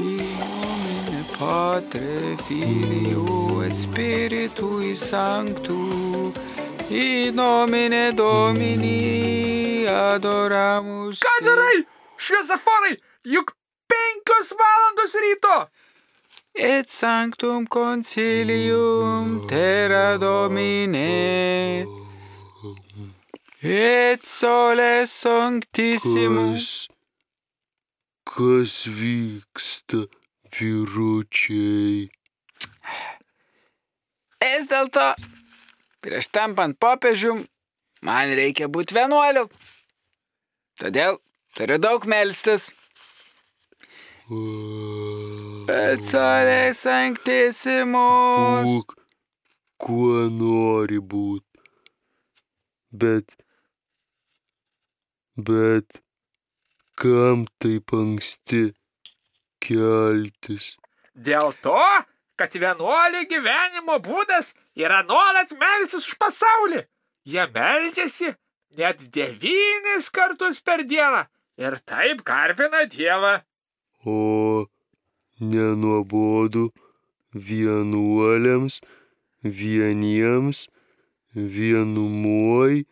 [0.00, 6.32] Nomine Patre Filio et Spiritui Sanctu,
[6.90, 11.22] in nomine Domini adoramus.
[11.22, 11.84] Ką darai?
[12.20, 13.54] Šviesaforai, juk
[13.90, 15.56] penkios valandos ryto.
[16.54, 21.86] Et sanctum concilium terra Domine.
[23.62, 26.88] Et sole sanctissimus.
[28.24, 30.06] Kas vyksta,
[30.54, 32.08] vyručiai?
[34.40, 35.04] Vis dėlto,
[36.04, 37.42] prieš tampant popiežium,
[38.04, 39.46] man reikia būti vienuoliu.
[40.80, 41.16] Todėl
[41.56, 42.70] turiu daug melstis.
[46.06, 48.68] Sole sanctissimus.
[48.68, 48.94] Būk,
[49.82, 51.42] kuo nori būt.
[52.94, 53.26] Bet,
[55.34, 55.98] bet,
[56.94, 58.70] kam taip anksti
[59.58, 60.78] keltis?
[61.18, 61.82] Dėl to,
[62.38, 66.86] kad vienuolių gyvenimo būdas yra nuolat melsis už pasaulį.
[67.26, 68.30] Jie meldžiasi
[68.78, 71.26] net devynis kartus per dieną
[71.58, 73.40] ir taip garbina Dievą.
[74.04, 74.66] O
[75.40, 76.70] nenuobodu
[77.34, 78.80] vienuoliams,
[79.42, 80.68] vieniems,
[81.34, 82.84] vienumoj,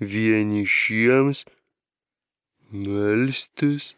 [0.00, 1.44] vienišiems
[2.74, 3.94] melstis.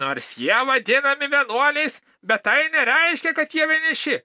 [0.00, 4.20] Nors jie vadinami vienuoliais, bet tai nereiškia, kad jie vieniši.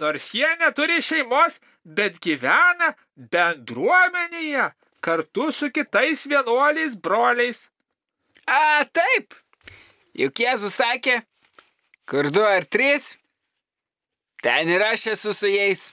[0.00, 4.70] Nors jie neturi šeimos, bet gyvena bendruomenėje
[5.02, 7.66] kartu su kitais vienuoliais broliais.
[8.46, 9.34] A, taip.
[10.18, 11.20] Juk Jėzus sakė,
[12.10, 13.12] kur du ar trys,
[14.42, 15.84] ten ir aš esu su jais.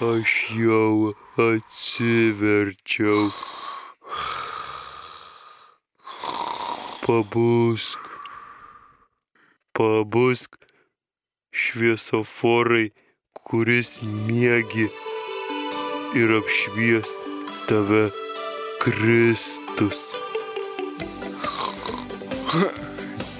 [0.01, 3.29] Aš jau atsiverčiau.
[7.05, 8.01] Pabusk.
[9.77, 10.57] Pabusk
[11.53, 12.89] šviesoforai,
[13.45, 14.89] kuris miegi
[16.17, 17.13] ir apšvies
[17.69, 18.09] tave
[18.81, 20.09] Kristus.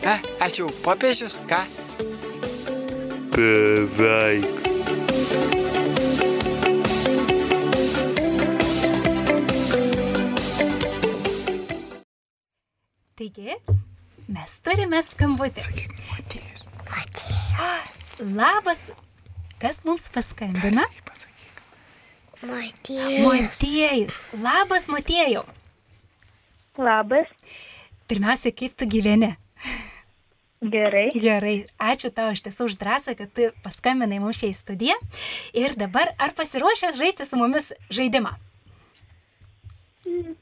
[0.06, 1.65] E, aš jau popiežius, ką?
[3.34, 4.61] Beveik.
[13.21, 13.53] Taigi,
[14.34, 15.62] mes turime skambutį.
[18.34, 18.88] Labas,
[19.62, 20.88] kas mums paskambina?
[22.41, 24.17] Motiejus.
[24.41, 25.45] Labas, Motiejau.
[26.81, 27.29] Labas,
[28.10, 29.36] Pirmiausia, kaip tu gyveni?
[30.73, 31.12] gerai.
[31.13, 34.97] Gerai, ačiū tau iš tiesų už drąsą, kad tu paskambinai mums šią į studiją.
[35.53, 38.34] Ir dabar, ar pasiruošęs žaisti su mumis žaidimą?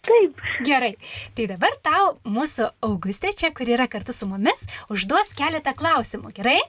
[0.06, 0.94] Taip, Gerai,
[1.36, 6.60] tai dabar tau mūsų Augustė čia, kur yra kartu su mumis, užduos keletą klausimų, gerai?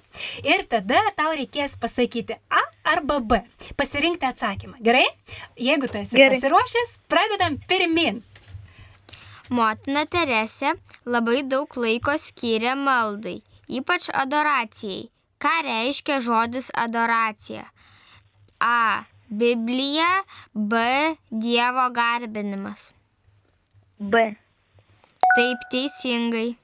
[0.45, 2.63] Ir tada tau reikės pasakyti A
[2.95, 3.41] arba B,
[3.79, 5.07] pasirinkti atsakymą, gerai?
[5.59, 6.37] Jeigu tu esi Gerai.
[6.39, 8.23] pasiruošęs, pradedam pirmin.
[9.51, 15.09] Motina Teresė labai daug laiko skiria maldai, ypač adoracijai.
[15.41, 17.65] Ką reiškia žodis adoracija?
[18.61, 19.07] A.
[19.31, 20.75] Biblija, B.
[21.31, 22.93] Dievo garbinimas.
[23.99, 24.35] B.
[25.37, 26.57] Taip teisingai.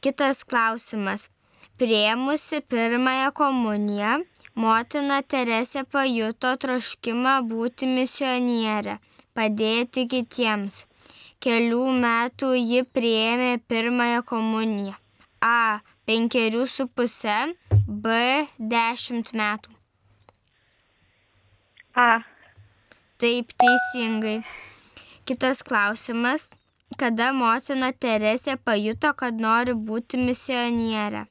[0.00, 1.28] Kitas klausimas.
[1.76, 4.14] Priemusi pirmąją komuniją,
[4.56, 8.96] motina Teresė pajuto troškimą būti misionierė,
[9.36, 10.80] padėti kitiems.
[11.44, 14.96] Kelių metų ji prieėmė pirmąją komuniją.
[15.44, 15.84] A.
[16.08, 17.38] Penkerių su puse,
[17.84, 18.18] B.
[18.58, 19.73] Dešimt metų.
[21.94, 22.26] A.
[23.22, 24.42] Taip teisingai.
[25.24, 26.50] Kitas klausimas.
[26.98, 31.26] Kada motina Teresė pajuto, kad nori būti misionierė?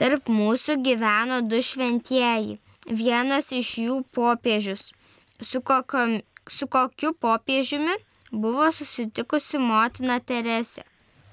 [0.00, 2.58] Tarp mūsų gyveno du šventieji.
[2.88, 4.88] Vienas iš jų popiežius.
[5.40, 6.18] Su, kokiom,
[6.50, 7.94] su kokiu popiežiumi
[8.32, 10.82] buvo susitikusi motina Teresė?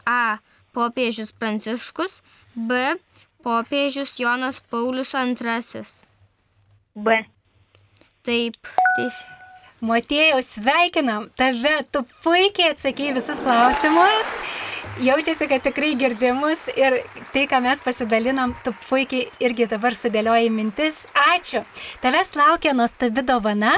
[0.06, 0.38] A.
[0.78, 2.22] Popiežius Pranciškus.
[2.54, 2.94] B.
[3.42, 5.82] Popiežius Jonas Paulius II.
[6.94, 7.18] B.
[8.22, 8.62] Taip,
[8.98, 9.38] teisingai.
[9.78, 14.32] Motiejau, sveikinam tave, tu puikiai atsakėjai visus klausimus.
[14.98, 16.96] Jaučiasi, kad tikrai girdimus ir
[17.30, 21.04] tai, ką mes pasidalinam, tu puikiai irgi dabar sudėliojai mintis.
[21.14, 21.62] Ačiū.
[22.02, 23.76] Tavęs laukia nuostabi dovana.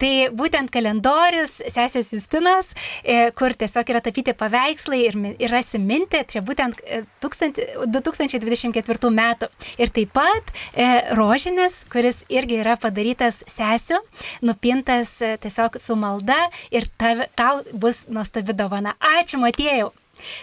[0.00, 2.72] Tai būtent kalendorius sesės Justinos,
[3.04, 7.60] e, kur tiesiog yra tapyti paveikslai ir, ir rasi mintį, čia būtent e, 1000
[7.92, 9.52] 2024 metų.
[9.76, 14.00] Ir taip pat e, rožinis, kuris irgi yra padarytas sesių,
[14.40, 18.96] nupintas e, tiesiog su malda ir tau bus nuostabi dovana.
[19.18, 19.92] Ačiū, Matėjau.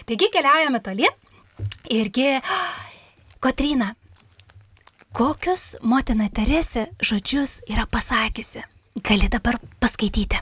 [0.06, 1.14] Taigi keliaujame tolyn.
[1.92, 2.40] Irgi,
[3.40, 3.94] Kotrina,
[5.16, 8.62] kokius motina Teresė žodžius yra pasakiusi?
[9.06, 10.40] Gali dabar paskaityti.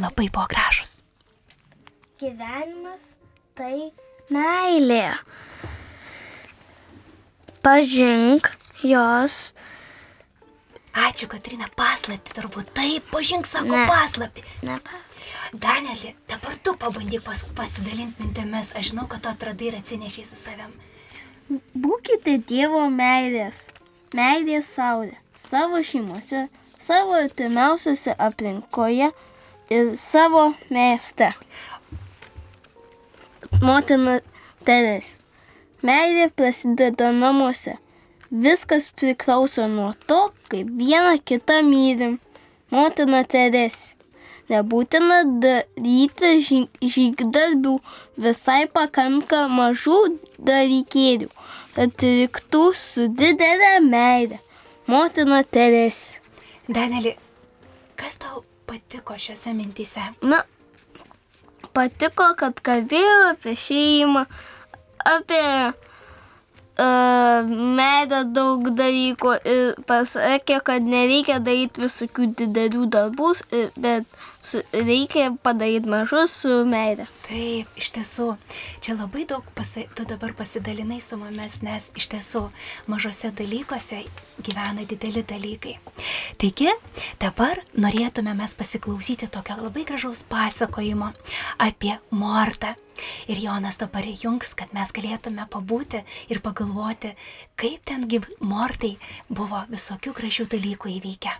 [0.00, 1.00] Labai buvo gražus.
[2.22, 3.16] Gyvenimas
[3.58, 3.90] tai
[4.32, 5.16] meilė.
[7.62, 8.50] Pažink
[8.82, 9.52] jos.
[10.92, 12.72] Ačiū, Katrina, paslapti turbūt.
[12.76, 13.86] Taip, pažink sako Ne.
[13.88, 14.42] paslapti.
[14.62, 15.11] Nepas.
[15.52, 18.70] Danelį, dabar tu pabandyk pas, pasidalinti mintimis.
[18.72, 20.72] Aš žinau, kad tu atradai ir atsinešiai su savim.
[21.76, 23.66] Būkite Dievo meilės,
[24.16, 26.46] meilės saulė savo šeimose,
[26.80, 29.10] savo artimiausiose aplinkoje
[29.76, 31.32] ir savo mieste.
[33.60, 34.20] Motina
[34.64, 35.18] Teresė.
[35.84, 37.76] Meilė prasideda namuose.
[38.30, 42.20] Viskas priklauso nuo to, kaip vieną kitą mylim.
[42.70, 43.98] Motina Teresė.
[44.52, 47.74] Nebūtina daryti žy- žygdarbių,
[48.20, 49.98] visai pakanka mažų
[50.38, 51.30] dalykėlių.
[51.76, 54.38] atriktų su didelė meilė.
[54.90, 56.18] Motina Teresė.
[56.68, 57.14] Danelį,
[57.96, 60.02] kas tau patiko šiuose mintyse?
[60.22, 60.42] Na,
[61.72, 64.26] patiko, kad kalbėjo apie šeimą,
[65.08, 65.40] apie
[65.72, 67.48] uh,
[67.78, 73.32] meilę daug dalykų ir pasakė, kad nereikia daryti visokių didelių darbų,
[73.76, 77.06] bet su, reikia padaryti mažus su meilė.
[77.26, 78.28] Taip, iš tiesų,
[78.82, 79.86] čia labai daug pasa...
[79.94, 82.42] tu dabar pasidalinai su mumis, nes iš tiesų
[82.90, 84.02] mažose dalykuose
[84.42, 85.76] gyvena dideli dalykai.
[86.42, 86.72] Taigi,
[87.22, 91.12] dabar norėtume mes pasiklausyti tokio labai gražaus pasakojimo
[91.62, 92.74] apie Mortą.
[93.30, 97.14] Ir Jonas dabar įjungs, kad mes galėtume pabūti ir pagalvoti,
[97.56, 98.96] kaip tengi Mortai
[99.30, 101.38] buvo visokių gražių dalykų įvykę.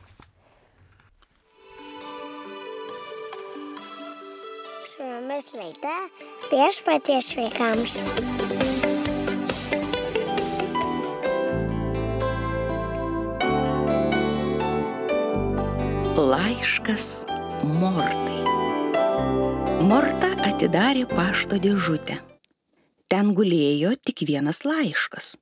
[5.13, 5.97] Su jumis laida
[6.51, 7.97] viešpaties vaikams.
[16.17, 17.27] Laiškas
[17.77, 18.41] Mortai.
[19.85, 22.17] Morta atidarė pašto dėžutę.
[23.13, 25.35] Ten gulėjo tik vienas laiškas.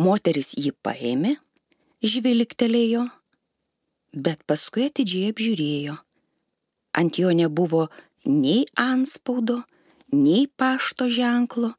[0.00, 1.36] Moteris jį paėmė,
[2.00, 3.08] žvilgtelėjo,
[4.16, 6.04] bet paskui atidžiai apžiūrėjo.
[6.96, 7.90] Ant jo nebuvo
[8.26, 9.62] nei anspaudo,
[10.12, 11.74] nei pašto ženklo,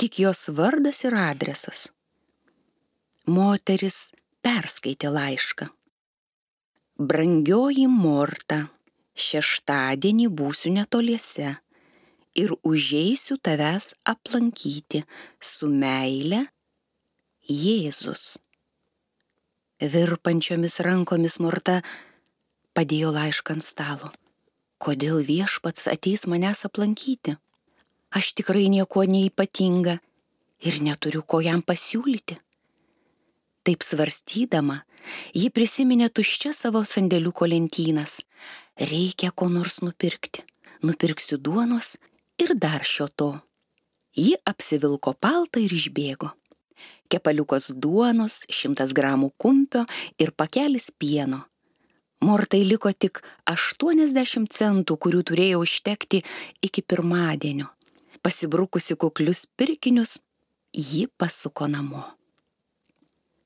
[0.00, 1.88] tik jos vardas ir adresas.
[3.26, 4.10] Moteris
[4.42, 5.68] perskaitė laišką.
[7.00, 8.66] Brangioji Morta,
[9.16, 11.54] šeštadienį būsiu netoliese
[12.36, 15.04] ir užeisiu tavęs aplankyti
[15.40, 16.46] su meile
[17.50, 18.38] Jėzus.
[19.80, 21.80] Virpančiomis rankomis Morta
[22.76, 24.12] padėjo laišką ant stalo.
[24.80, 27.34] Kodėl viešpats ateis manęs aplankyti?
[28.16, 29.98] Aš tikrai nieko neipatinga
[30.64, 32.38] ir neturiu ko jam pasiūlyti.
[33.60, 34.78] Taip svarstydama,
[35.36, 38.22] ji prisiminė tuščia savo sandėliuko lentynas.
[38.80, 40.46] Reikia ko nors nupirkti.
[40.80, 41.98] Nupirksiu duonos
[42.40, 43.34] ir dar šio to.
[44.16, 46.32] Ji apsivilko paltą ir išbėgo.
[47.12, 49.84] Kepaliukos duonos, šimtas gramų kumpio
[50.16, 51.44] ir pakelis pieno.
[52.20, 56.20] Mortai liko tik 80 centų, kurių turėjo užtekti
[56.60, 57.70] iki pirmadienio.
[58.20, 60.18] Pasibrukusi kuklius pirkinius,
[60.76, 62.02] ji pasuko namo.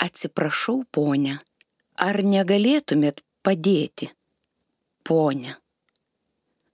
[0.02, 1.38] Atsiprašau, ponia,
[1.94, 4.10] ar negalėtumėt padėti?
[5.06, 5.54] Ponia.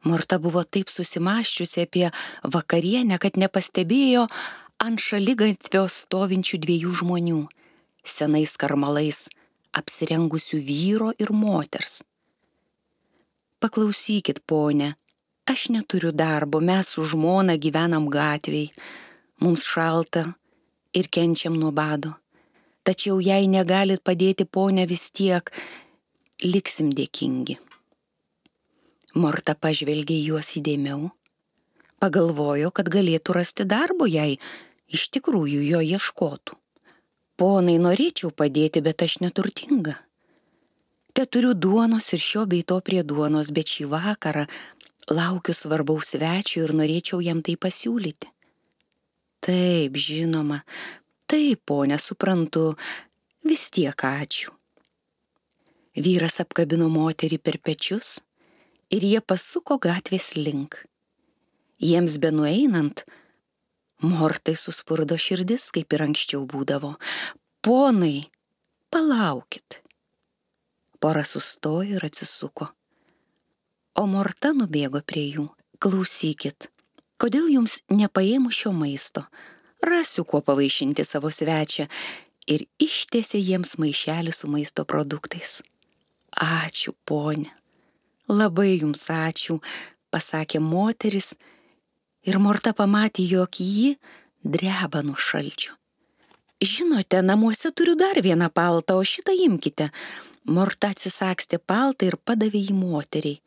[0.09, 2.07] Morta buvo taip susimaščiusi apie
[2.48, 4.24] vakarienę, kad nepastebėjo
[4.80, 7.42] ant šalygatvio stovinčių dviejų žmonių-
[8.16, 9.28] senais karmalais,
[9.77, 12.01] apsirengusių vyro ir moters.
[13.61, 14.95] Paklausykit, ponė,
[15.51, 18.71] aš neturiu darbo, mes su žmona gyvenam gatviai,
[19.45, 20.31] mums šalta
[20.97, 22.14] ir kenčiam nuo bado.
[22.83, 25.53] Tačiau jei negalit padėti, ponė, vis tiek
[26.43, 27.59] liksim dėkingi.
[29.21, 31.11] Morta pažvelgė juos įdėmiau,
[32.01, 34.39] pagalvojo, kad galėtų rasti darbo, jei
[34.89, 36.60] iš tikrųjų jo ieškotų.
[37.41, 39.95] Ponai, norėčiau padėti, bet aš neturtinga.
[41.16, 44.43] Te turiu duonos ir šio bei to prie duonos, bet šį vakarą
[45.09, 48.28] laukiu svarbaus svečio ir norėčiau jam tai pasiūlyti.
[49.41, 50.61] Taip, žinoma,
[51.32, 52.74] taip, ponė, suprantu,
[53.49, 54.53] vis tiek ačiū.
[55.97, 58.18] Vyras apkabino moterį per pečius
[58.93, 60.76] ir jie pasuko gatvės link.
[61.80, 63.07] Jiems benueinant,
[64.03, 66.94] mortai suspurdo širdis, kaip ir anksčiau būdavo.
[67.64, 68.30] Ponai,
[68.90, 69.80] palaukit.
[71.01, 72.70] Pora sustojo ir atsisuko.
[73.96, 75.46] O Morta nubėgo prie jų.
[75.80, 76.68] Klausykit,
[77.20, 79.24] kodėl jums nepaėmų šio maisto?
[79.80, 81.86] Rasiu kuo pavaišinti savo svečią
[82.53, 85.62] ir ištiesė jiems maišelį su maisto produktais.
[86.36, 87.48] Ačiū, ponė.
[88.30, 89.59] Labai jums ačiū,
[90.12, 91.32] pasakė moteris
[92.27, 93.97] ir Morta pamatė, jog ji
[94.45, 95.77] dreba nuo šalčio.
[96.61, 99.89] Žinote, namuose turiu dar vieną paltą, o šitą imkite.
[100.45, 103.41] Morta atsisakstė paltą ir padavė jį moteriai.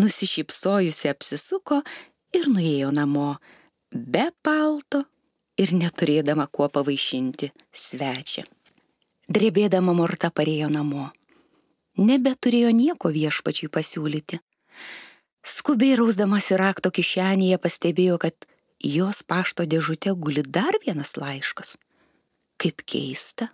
[0.00, 1.80] Nusišypsojusi apsisuko
[2.34, 3.36] ir nuėjo namo,
[3.94, 5.04] be palto
[5.56, 8.44] ir neturėdama kuo pavaišinti svečią.
[9.30, 11.08] Drebėdama Morta parėjo namo.
[11.96, 14.40] Nebeturėjo nieko viešpačiui pasiūlyti.
[15.44, 18.46] Skubiai rausdamas į rakto kišenėje pastebėjo, kad
[18.80, 21.76] jos pašto dėžute guli dar vienas laiškas.
[22.56, 23.50] Kaip keista,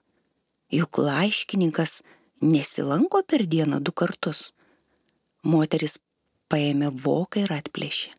[0.70, 2.00] juk laiškininkas
[2.46, 4.52] nesilanko per dieną du kartus.
[5.42, 5.98] Moteris
[6.52, 8.14] paėmė voką ir atplėšė.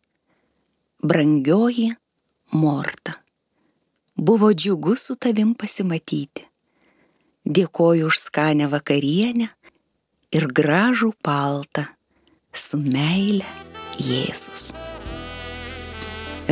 [1.02, 1.92] Brangioji
[2.52, 3.22] Morta,
[4.16, 6.44] Buvo džiugu su tavim pasimatyti.
[7.48, 9.48] Dėkoju už skanę vakarienę
[10.36, 11.88] ir gražų paltą
[12.54, 13.45] su meile
[14.02, 14.72] Jėzus.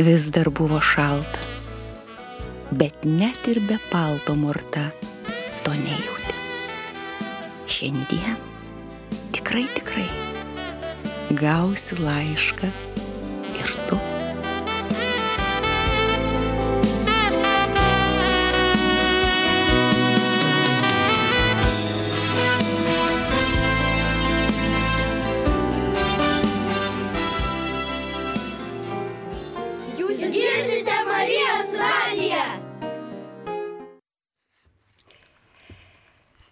[0.00, 1.40] Vis dar buvo šalta,
[2.72, 4.88] bet net ir be palto morta
[5.64, 6.36] to nejauti.
[7.70, 8.38] Šiandien
[9.34, 10.08] tikrai, tikrai
[11.36, 12.70] gausi laišką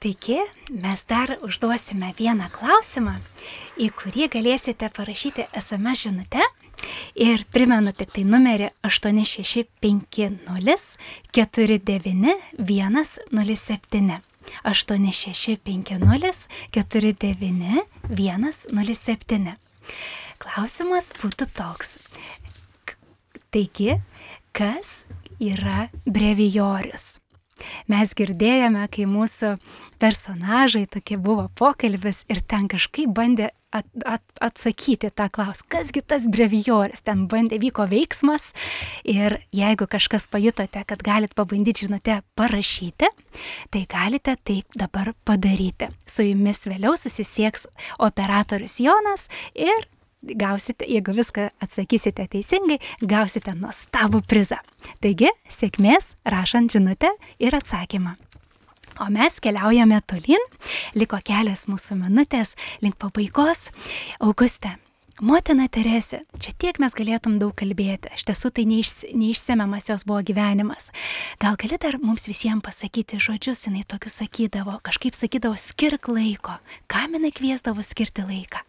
[0.09, 0.41] Taigi,
[0.71, 3.21] mes dar užduosime vieną klausimą,
[3.77, 6.41] į kurį galėsite parašyti SMS žinutę.
[7.13, 10.49] Ir primenu tik tai numerį 8650
[11.37, 14.25] 49107.
[14.65, 19.53] 8650 49107.
[20.41, 22.01] Klausimas būtų toks.
[23.53, 24.01] Taigi,
[24.57, 25.05] kas
[25.37, 27.21] yra brevijorius?
[27.91, 29.57] Mes girdėjome, kai mūsų
[29.99, 36.27] personažai tokie buvo pokalbis ir ten kažkaip bandė at, at, atsakyti tą klausimą, kasgi tas
[36.31, 38.53] brevijorius, ten bandė, vyko veiksmas
[39.05, 43.11] ir jeigu kažkas pajutote, kad galit pabandyti žinutę parašyti,
[43.73, 45.91] tai galite taip dabar padaryti.
[46.09, 49.89] Su jumis vėliau susisieks operatorius Jonas ir
[50.23, 54.59] gausite, jeigu viską atsakysite teisingai, gausite nuostabų prizą.
[55.03, 58.17] Taigi, sėkmės rašant žinutę ir atsakymą.
[58.99, 60.43] O mes keliaujame tolin,
[60.99, 63.69] liko kelias mūsų minutės link pabaigos.
[64.19, 64.73] Auguste,
[65.23, 70.25] motina Teresė, čia tiek mes galėtum daug kalbėti, iš tiesų tai neiš, neišsemiamas jos buvo
[70.27, 70.91] gyvenimas.
[71.39, 76.59] Gal gali dar mums visiems pasakyti žodžius, jinai tokius sakydavo, kažkaip sakydavo, skirk laiko,
[76.91, 78.67] kam jinai kviesdavo skirti laiką.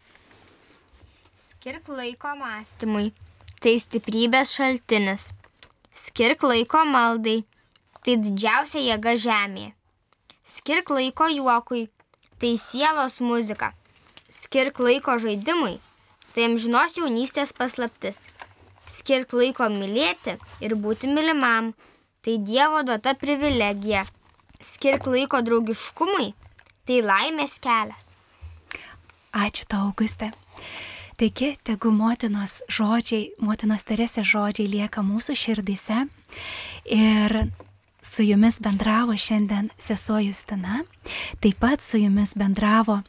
[1.59, 3.09] Skirk laiko mąstymui.
[3.59, 5.25] Tai stiprybės šaltinis.
[5.91, 7.41] Skirk laiko maldai.
[7.99, 9.73] Tai didžiausia jėga žemėje.
[10.47, 11.81] Skirk laiko juokui.
[12.39, 13.73] Tai sielos muzika.
[14.31, 15.73] Skirk laiko žaidimui.
[16.31, 18.21] Tai amžinos jaunystės paslaptis.
[18.87, 21.73] Skirk laiko mylėti ir būti mylimam.
[22.23, 24.05] Tai Dievo duota privilegija.
[24.63, 26.31] Skirk laiko draugiškumui.
[26.87, 28.13] Tai laimės kelias.
[29.35, 30.31] Ačiū tau, Auguste.
[31.19, 36.05] Taigi, tegu motinos žodžiai, motinos Teresės žodžiai lieka mūsų širdise.
[36.95, 37.35] Ir
[37.99, 40.85] su jumis bendravo šiandien sesuo Justina,
[41.43, 43.01] taip pat su jumis bendravo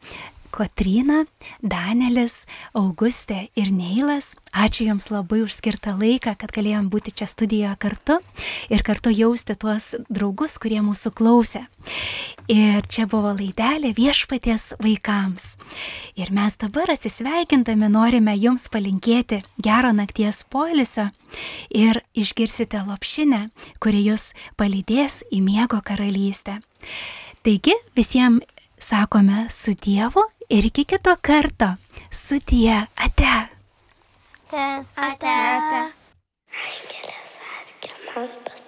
[0.51, 1.25] Kotryna,
[1.63, 2.45] Danelis,
[2.77, 4.35] Augustė ir Neilas.
[4.51, 8.19] Ačiū Jums labai už skirtą laiką, kad galėjom būti čia studijoje kartu
[8.69, 11.65] ir kartu jausti tuos draugus, kurie mūsų klausė.
[12.51, 15.55] Ir čia buvo laidelė viešpaties vaikams.
[16.19, 21.09] Ir mes dabar atsisveikindami norime Jums palinkėti gero nakties polisio
[21.71, 23.45] ir išgirsite lopšinę,
[23.79, 26.59] kuri Jūs palydės į miego karalystę.
[27.41, 28.43] Taigi visiems
[28.81, 30.21] sakome su Dievu
[30.51, 31.69] ir iki kito karto.
[32.11, 33.31] Sudie, ate.
[34.51, 34.65] Ate.
[35.07, 35.31] Ate.
[35.31, 35.81] ate.
[36.61, 38.60] Angelės arkė man paskirtas,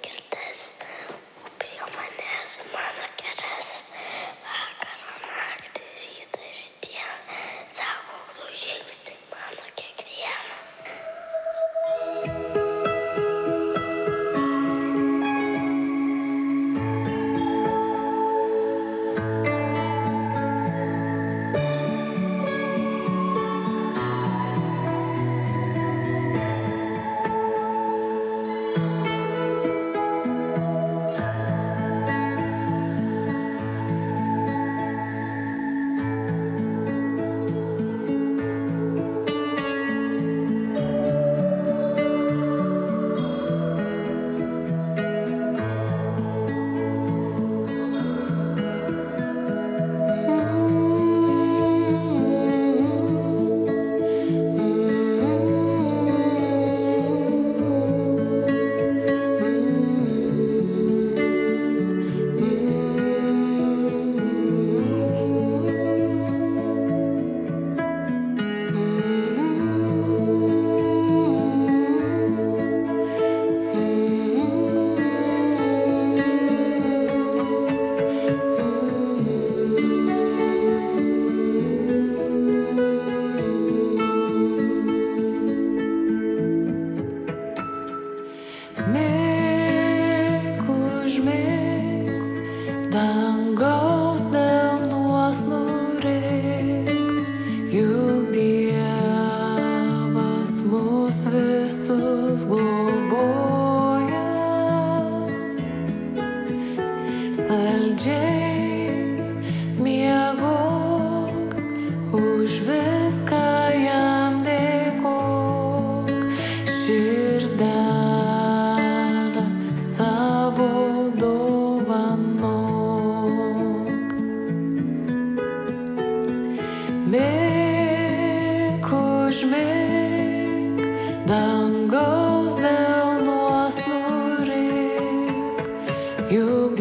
[136.44, 136.76] juk